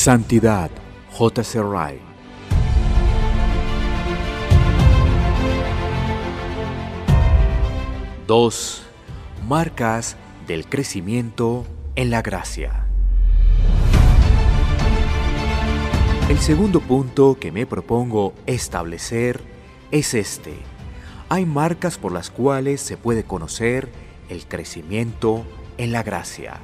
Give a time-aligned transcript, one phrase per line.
[0.00, 0.70] Santidad,
[1.10, 1.60] J.C.
[1.60, 2.00] Wright.
[8.28, 8.84] Dos
[9.48, 10.16] marcas
[10.46, 11.66] del crecimiento
[11.96, 12.86] en la gracia.
[16.28, 19.40] El segundo punto que me propongo establecer
[19.90, 20.58] es este.
[21.28, 23.88] Hay marcas por las cuales se puede conocer
[24.28, 25.44] el crecimiento
[25.76, 26.60] en la gracia.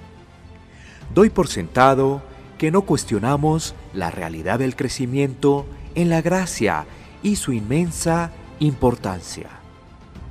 [1.12, 2.22] Doy por sentado
[2.58, 6.86] que no cuestionamos la realidad del crecimiento en la gracia
[7.22, 8.30] y su inmensa
[8.60, 9.48] importancia.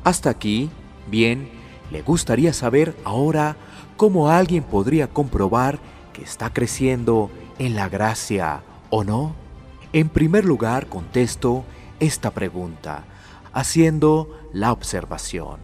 [0.04, 0.70] Hasta aquí,
[1.10, 1.50] bien,
[1.92, 3.56] le gustaría saber ahora
[3.98, 5.80] cómo alguien podría comprobar
[6.12, 9.36] que está creciendo en la gracia o no.
[9.92, 11.66] En primer lugar, contesto
[12.00, 13.06] esta pregunta
[13.54, 15.60] haciendo la observación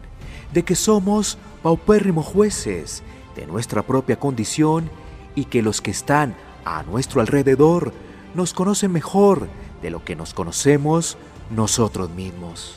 [0.52, 3.02] de que somos paupérrimos jueces
[3.36, 4.90] de nuestra propia condición
[5.34, 7.92] y que los que están a nuestro alrededor
[8.34, 9.48] nos conocen mejor
[9.82, 11.16] de lo que nos conocemos
[11.50, 12.76] nosotros mismos.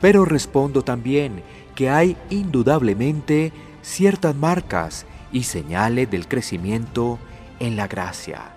[0.00, 1.42] Pero respondo también
[1.74, 3.52] que hay indudablemente
[3.82, 7.18] ciertas marcas y señales del crecimiento
[7.58, 8.52] en la gracia,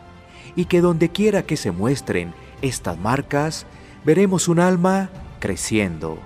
[0.55, 3.65] y que donde quiera que se muestren estas marcas,
[4.05, 5.09] veremos un alma
[5.39, 6.19] creciendo.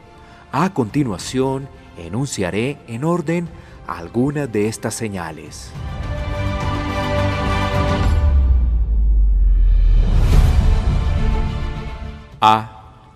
[0.51, 3.47] A continuación, enunciaré en orden
[3.87, 5.71] algunas de estas señales.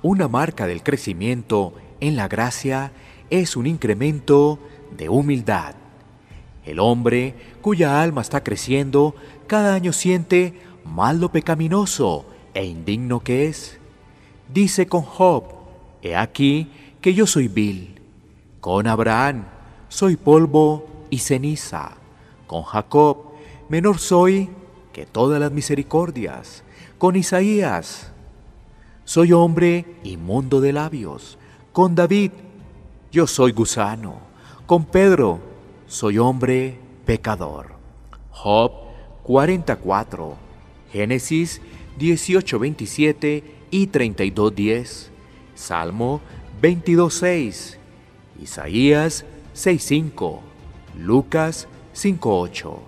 [0.02, 2.92] Una marca del crecimiento en la gracia
[3.30, 4.58] es un incremento
[4.98, 5.76] de humildad.
[6.66, 9.14] El hombre cuya alma está creciendo
[9.46, 13.78] cada año siente más lo pecaminoso e indigno que es.
[14.52, 15.44] Dice con Job,
[16.02, 18.02] he aquí que yo soy vil.
[18.62, 19.46] Con Abraham,
[19.90, 21.92] soy polvo y ceniza.
[22.48, 23.34] Con Jacob,
[23.70, 24.50] menor soy
[24.92, 26.64] que todas las misericordias.
[26.98, 28.12] Con Isaías,
[29.10, 31.40] soy hombre inmundo de labios.
[31.72, 32.30] Con David,
[33.12, 34.20] yo soy gusano.
[34.68, 35.40] Con Pedro,
[35.88, 36.78] soy hombre
[37.08, 37.72] pecador.
[38.30, 38.72] Job
[39.24, 40.36] 44,
[40.92, 41.60] Génesis
[41.98, 45.12] 18, 27 y 32, 10.
[45.56, 46.22] Salmo
[46.62, 47.80] 22, 6.
[48.44, 50.40] Isaías 6, 5.
[51.00, 52.80] Lucas 5, 8.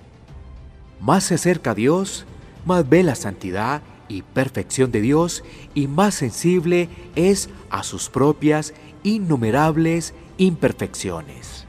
[1.00, 2.26] Más se acerca a Dios,
[2.64, 3.82] más ve la santidad
[4.12, 8.74] y perfección de Dios y más sensible es a sus propias
[9.04, 11.66] innumerables imperfecciones.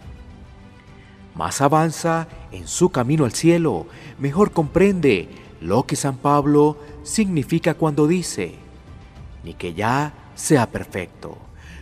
[1.37, 3.87] Más avanza en su camino al cielo,
[4.19, 5.29] mejor comprende
[5.61, 8.55] lo que San Pablo significa cuando dice,
[9.45, 11.39] ni que ya sea perfecto,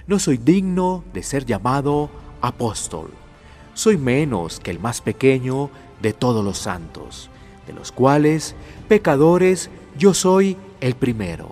[0.07, 2.11] no soy digno de ser llamado
[2.43, 3.11] apóstol,
[3.73, 5.71] soy menos que el más pequeño
[6.03, 7.31] de todos los santos,
[7.67, 8.55] de los cuales
[8.89, 11.51] pecadores yo soy el primero.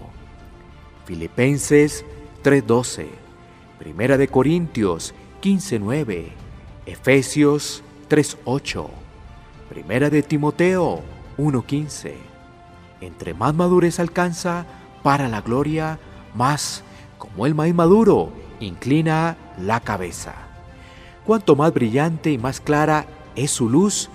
[1.05, 2.05] Filipenses
[2.43, 3.09] 3:12,
[3.79, 6.33] Primera de Corintios 15:9,
[6.87, 8.89] Efesios 3:8,
[9.69, 11.03] Primera de Timoteo
[11.37, 12.15] 1:15.
[13.01, 14.67] Entre más madurez alcanza
[15.03, 15.99] para la gloria,
[16.35, 16.83] más
[17.19, 20.35] como el maíz maduro inclina la cabeza.
[21.25, 23.07] Cuanto más brillante y más clara
[23.37, 24.09] es su luz,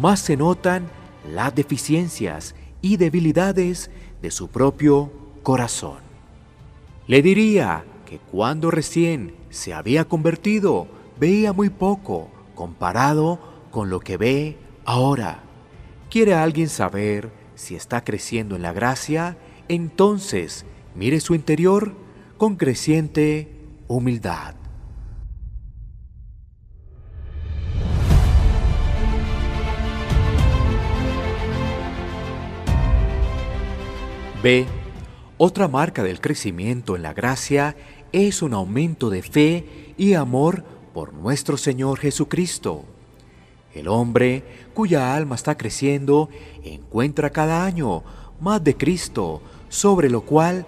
[0.00, 0.88] más se notan
[1.28, 5.10] las deficiencias y debilidades de su propio
[5.42, 5.98] corazón.
[7.06, 10.86] Le diría que cuando recién se había convertido
[11.18, 13.38] veía muy poco comparado
[13.70, 15.42] con lo que ve ahora.
[16.10, 19.36] ¿Quiere alguien saber si está creciendo en la gracia?
[19.68, 21.94] Entonces mire su interior
[22.36, 23.48] con creciente
[23.88, 24.61] humildad.
[34.42, 34.66] B.
[35.38, 37.76] Otra marca del crecimiento en la gracia
[38.10, 42.84] es un aumento de fe y amor por nuestro Señor Jesucristo.
[43.72, 44.42] El hombre
[44.74, 46.28] cuya alma está creciendo
[46.64, 48.02] encuentra cada año
[48.40, 50.66] más de Cristo, sobre lo cual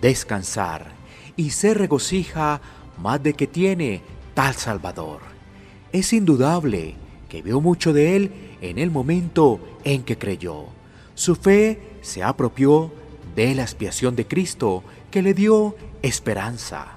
[0.00, 0.92] descansar,
[1.34, 2.60] y se regocija
[2.96, 4.02] más de que tiene
[4.34, 5.20] tal Salvador.
[5.90, 6.94] Es indudable
[7.28, 10.66] que vio mucho de él en el momento en que creyó.
[11.16, 12.92] Su fe se apropió
[13.36, 16.96] de la expiación de Cristo que le dio esperanza.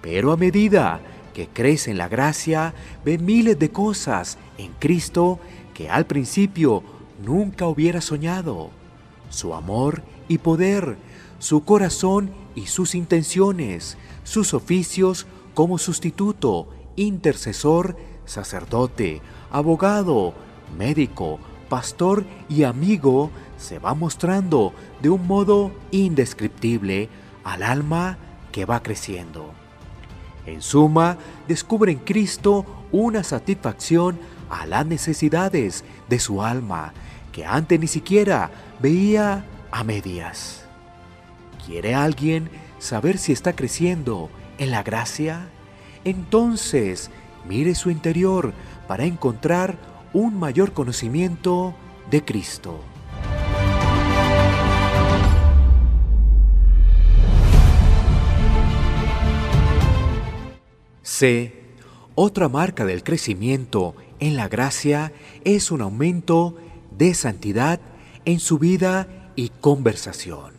[0.00, 1.00] Pero a medida
[1.34, 2.72] que crece en la gracia,
[3.04, 5.38] ve miles de cosas en Cristo
[5.74, 6.82] que al principio
[7.22, 8.70] nunca hubiera soñado.
[9.28, 10.96] Su amor y poder,
[11.38, 19.20] su corazón y sus intenciones, sus oficios como sustituto, intercesor, sacerdote,
[19.50, 20.32] abogado,
[20.78, 27.08] médico, pastor y amigo se va mostrando de un modo indescriptible
[27.44, 28.18] al alma
[28.52, 29.52] que va creciendo.
[30.46, 31.18] En suma,
[31.48, 34.18] descubre en Cristo una satisfacción
[34.48, 36.92] a las necesidades de su alma
[37.32, 38.50] que antes ni siquiera
[38.80, 40.64] veía a medias.
[41.66, 42.48] ¿Quiere alguien
[42.78, 45.48] saber si está creciendo en la gracia?
[46.04, 47.10] Entonces,
[47.48, 48.54] mire su interior
[48.86, 49.76] para encontrar
[50.12, 51.74] un mayor conocimiento
[52.10, 52.80] de Cristo.
[61.18, 61.50] C.
[62.14, 65.14] Otra marca del crecimiento en la gracia
[65.44, 66.58] es un aumento
[66.90, 67.80] de santidad
[68.26, 70.52] en su vida y conversación.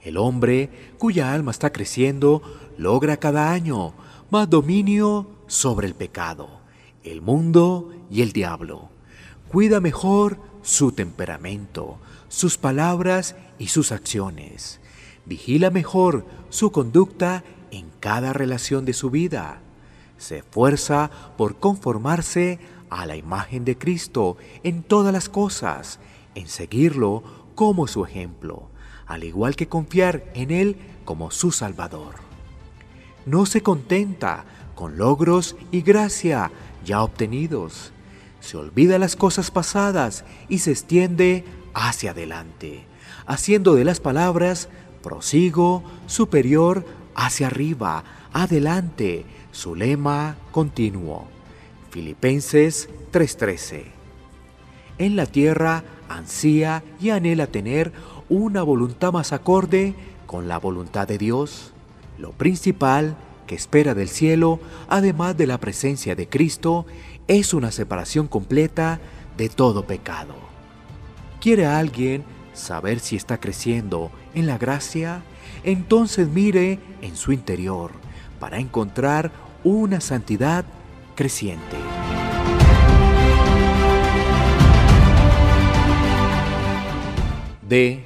[0.00, 2.40] El hombre cuya alma está creciendo
[2.78, 3.94] logra cada año
[4.30, 6.60] más dominio sobre el pecado,
[7.02, 8.90] el mundo y el diablo.
[9.48, 11.98] Cuida mejor su temperamento,
[12.28, 14.78] sus palabras y sus acciones.
[15.24, 17.42] Vigila mejor su conducta
[17.72, 19.62] en cada relación de su vida
[20.18, 22.58] se esfuerza por conformarse
[22.90, 25.98] a la imagen de Cristo en todas las cosas,
[26.34, 27.22] en seguirlo
[27.54, 28.68] como su ejemplo,
[29.06, 32.16] al igual que confiar en Él como su Salvador.
[33.24, 36.52] No se contenta con logros y gracia
[36.84, 37.92] ya obtenidos.
[38.40, 42.84] Se olvida las cosas pasadas y se extiende hacia adelante,
[43.26, 44.68] haciendo de las palabras
[45.02, 46.84] prosigo, superior,
[47.14, 49.24] hacia arriba, adelante,
[49.56, 51.24] su lema continuo.
[51.90, 53.84] Filipenses 3:13.
[54.98, 57.90] En la tierra ansía y anhela tener
[58.28, 59.94] una voluntad más acorde
[60.26, 61.72] con la voluntad de Dios.
[62.18, 63.16] Lo principal
[63.46, 66.84] que espera del cielo, además de la presencia de Cristo,
[67.26, 69.00] es una separación completa
[69.38, 70.34] de todo pecado.
[71.40, 75.22] ¿Quiere alguien saber si está creciendo en la gracia?
[75.64, 77.92] Entonces mire en su interior
[78.38, 80.64] para encontrar una santidad
[81.16, 81.76] creciente.
[87.68, 88.04] D.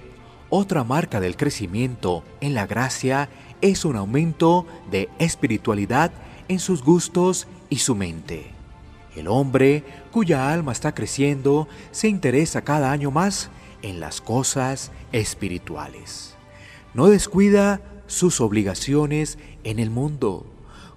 [0.49, 3.29] Otra marca del crecimiento en la gracia
[3.61, 6.13] es un aumento de espiritualidad
[6.49, 8.47] en sus gustos y su mente.
[9.15, 13.51] El hombre cuya alma está creciendo se interesa cada año más
[13.83, 16.37] en las cosas espirituales.
[16.95, 20.47] No descuida sus obligaciones en el mundo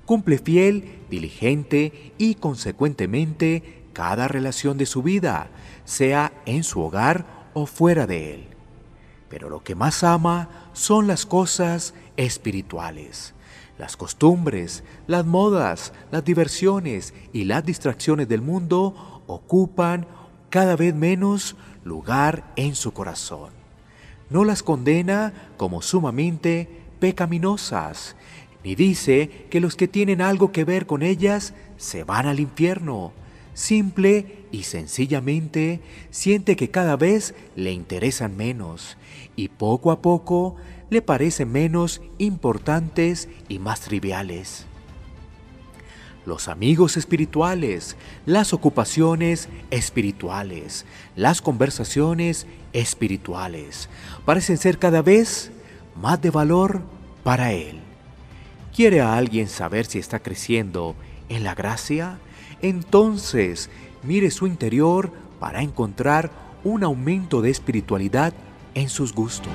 [0.05, 5.49] cumple fiel, diligente y consecuentemente cada relación de su vida,
[5.85, 8.47] sea en su hogar o fuera de él.
[9.29, 13.33] Pero lo que más ama son las cosas espirituales.
[13.77, 20.05] Las costumbres, las modas, las diversiones y las distracciones del mundo ocupan
[20.49, 23.51] cada vez menos lugar en su corazón.
[24.29, 28.15] No las condena como sumamente pecaminosas,
[28.63, 33.11] ni dice que los que tienen algo que ver con ellas se van al infierno.
[33.53, 38.97] Simple y sencillamente siente que cada vez le interesan menos
[39.35, 40.55] y poco a poco
[40.89, 44.65] le parecen menos importantes y más triviales.
[46.25, 50.85] Los amigos espirituales, las ocupaciones espirituales,
[51.15, 53.89] las conversaciones espirituales
[54.23, 55.51] parecen ser cada vez
[55.95, 56.81] más de valor
[57.23, 57.92] para él.
[58.73, 60.95] ¿Quiere a alguien saber si está creciendo
[61.29, 62.17] en la gracia?
[62.59, 63.69] Entonces
[64.01, 66.31] mire su interior para encontrar
[66.63, 68.33] un aumento de espiritualidad
[68.73, 69.53] en sus gustos.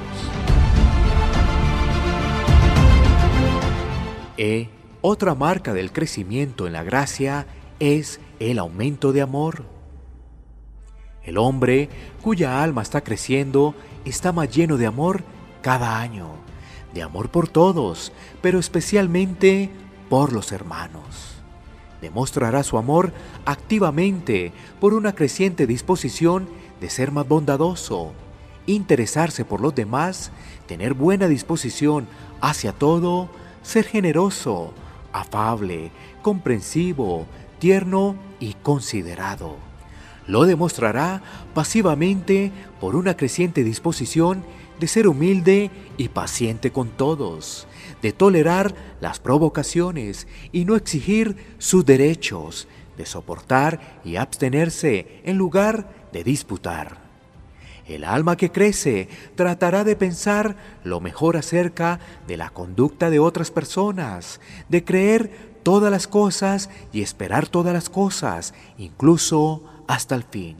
[4.37, 4.69] E.
[5.01, 7.49] Otra marca del crecimiento en la gracia
[7.81, 9.65] es el aumento de amor.
[11.25, 11.89] El hombre
[12.23, 15.25] cuya alma está creciendo está más lleno de amor
[15.61, 16.48] cada año
[16.95, 19.71] de amor por todos, pero especialmente
[20.09, 21.35] por los hermanos.
[22.01, 23.13] Demostrará su amor
[23.45, 26.49] activamente por una creciente disposición
[26.81, 28.13] de ser más bondadoso,
[28.67, 30.31] interesarse por los demás,
[30.67, 32.07] tener buena disposición
[32.41, 33.29] hacia todo,
[33.63, 34.73] ser generoso,
[35.13, 35.91] afable,
[36.23, 37.27] comprensivo,
[37.59, 39.57] tierno y considerado.
[40.27, 41.23] Lo demostrará
[41.55, 44.45] pasivamente por una creciente disposición
[44.79, 47.67] de ser humilde y paciente con todos,
[48.03, 56.09] de tolerar las provocaciones y no exigir sus derechos, de soportar y abstenerse en lugar
[56.13, 57.09] de disputar.
[57.87, 63.51] El alma que crece tratará de pensar lo mejor acerca de la conducta de otras
[63.51, 70.59] personas, de creer todas las cosas y esperar todas las cosas, incluso hasta el fin.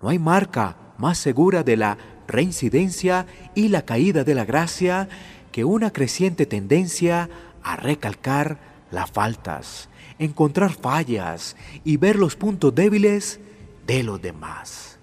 [0.00, 5.08] No hay marca más segura de la reincidencia y la caída de la gracia
[5.52, 7.28] que una creciente tendencia
[7.62, 8.58] a recalcar
[8.90, 9.88] las faltas,
[10.18, 13.40] encontrar fallas y ver los puntos débiles
[13.86, 14.98] de los demás.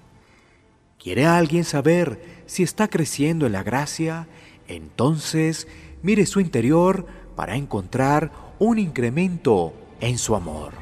[1.01, 4.27] ¿Quiere alguien saber si está creciendo en la gracia?
[4.67, 5.67] Entonces
[6.03, 10.73] mire su interior para encontrar un incremento en su amor.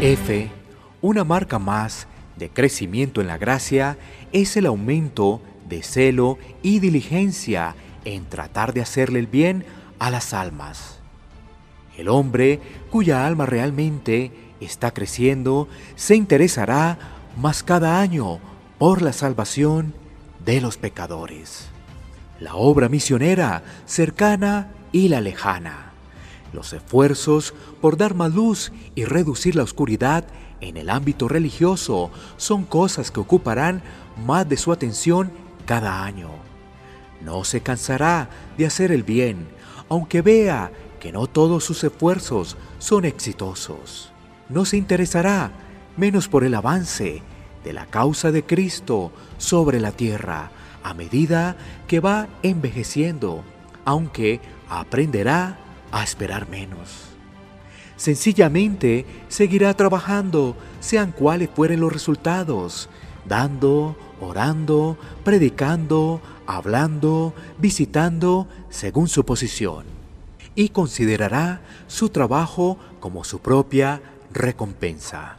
[0.00, 0.48] F,
[1.00, 3.98] una marca más de crecimiento en la gracia,
[4.32, 7.74] es el aumento de celo y diligencia
[8.04, 9.64] en tratar de hacerle el bien
[9.98, 10.98] a las almas.
[11.96, 16.98] El hombre cuya alma realmente está creciendo se interesará
[17.36, 18.38] más cada año
[18.78, 19.94] por la salvación
[20.44, 21.66] de los pecadores.
[22.40, 25.92] La obra misionera cercana y la lejana.
[26.52, 30.24] Los esfuerzos por dar más luz y reducir la oscuridad
[30.60, 33.82] en el ámbito religioso son cosas que ocuparán
[34.24, 35.30] más de su atención
[35.66, 36.30] cada año.
[37.20, 39.48] No se cansará de hacer el bien,
[39.88, 44.10] aunque vea que no todos sus esfuerzos son exitosos.
[44.48, 45.52] No se interesará
[45.96, 47.22] menos por el avance
[47.64, 50.50] de la causa de Cristo sobre la tierra
[50.82, 53.44] a medida que va envejeciendo,
[53.84, 55.58] aunque aprenderá
[55.90, 57.07] a esperar menos.
[57.98, 62.88] Sencillamente seguirá trabajando, sean cuales fueren los resultados,
[63.26, 69.84] dando, orando, predicando, hablando, visitando, según su posición,
[70.54, 74.00] y considerará su trabajo como su propia
[74.32, 75.38] recompensa.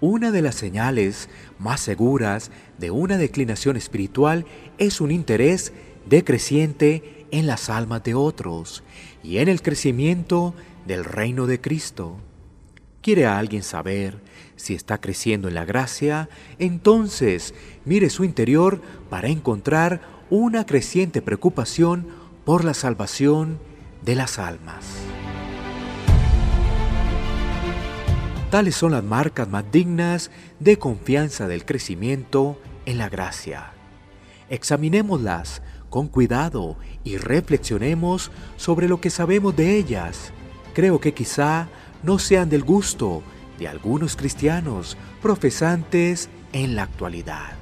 [0.00, 1.28] Una de las señales
[1.58, 4.46] más seguras de una declinación espiritual
[4.78, 5.74] es un interés
[6.06, 8.82] decreciente en las almas de otros
[9.22, 10.54] y en el crecimiento
[10.86, 12.16] del reino de Cristo.
[13.02, 14.18] ¿Quiere alguien saber
[14.56, 16.28] si está creciendo en la gracia?
[16.58, 22.06] Entonces mire su interior para encontrar una creciente preocupación
[22.44, 23.58] por la salvación
[24.04, 24.86] de las almas.
[28.50, 33.70] Tales son las marcas más dignas de confianza del crecimiento en la gracia.
[34.48, 40.32] Examinémoslas con cuidado y reflexionemos sobre lo que sabemos de ellas
[40.72, 41.68] creo que quizá
[42.02, 43.22] no sean del gusto
[43.58, 47.52] de algunos cristianos profesantes en la actualidad.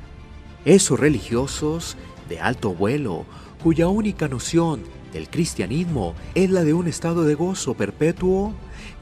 [0.65, 1.97] Esos religiosos
[2.29, 3.25] de alto vuelo,
[3.63, 4.83] cuya única noción
[5.13, 8.53] del cristianismo es la de un estado de gozo perpetuo,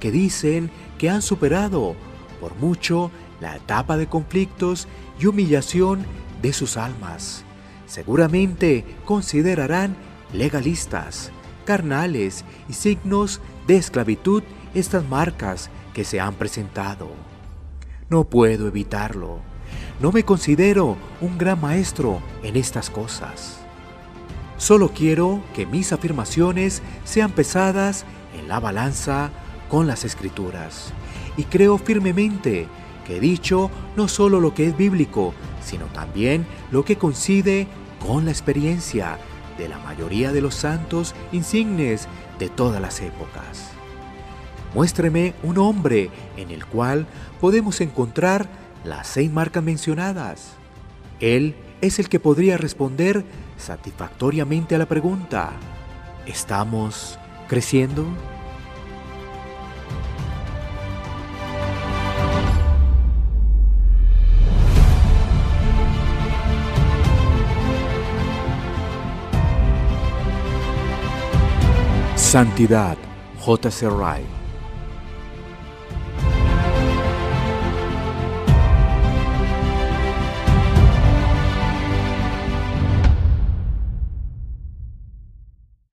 [0.01, 1.95] que dicen que han superado
[2.41, 4.89] por mucho la etapa de conflictos
[5.21, 6.07] y humillación
[6.41, 7.46] de sus almas.
[7.87, 9.97] Seguramente considerarán
[10.33, 11.31] legalistas,
[11.65, 14.43] carnales y signos de esclavitud
[14.75, 17.09] estas marcas que se han presentado.
[18.11, 19.41] No puedo evitarlo.
[20.01, 23.59] No me considero un gran maestro en estas cosas.
[24.59, 28.05] Solo quiero que mis afirmaciones sean pesadas
[28.39, 29.31] en la balanza
[29.69, 30.93] con las escrituras.
[31.37, 32.67] Y creo firmemente
[33.07, 35.35] que he dicho no solo lo que es bíblico,
[35.67, 37.67] sino también lo que coincide
[38.07, 39.19] con la experiencia
[39.59, 42.07] de la mayoría de los santos insignes
[42.39, 43.71] de todas las épocas.
[44.75, 47.07] Muéstreme un hombre en el cual
[47.41, 48.49] podemos encontrar
[48.85, 50.53] las seis marcas mencionadas.
[51.19, 53.25] Él es el que podría responder
[53.57, 55.51] satisfactoriamente a la pregunta,
[56.27, 57.19] ¿estamos
[57.49, 58.07] creciendo?
[72.27, 72.99] Santidad,
[73.39, 73.87] J.C.
[73.87, 74.46] Wright.